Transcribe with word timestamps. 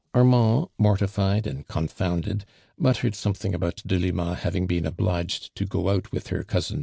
Armand, 0.15 0.65
mortified 0.79 1.45
and 1.45 1.67
confound 1.67 2.27
ed, 2.27 2.43
muttered 2.75 3.13
something 3.13 3.53
about 3.53 3.83
Delima 3.85 4.33
hav 4.33 4.55
ing 4.55 4.65
been 4.65 4.87
obliged 4.87 5.53
to 5.55 5.63
go 5.63 5.89
out 5.89 6.11
with 6.11 6.29
her 6.29 6.41
cousin 6.43 6.79
Mi"8. 6.79 6.79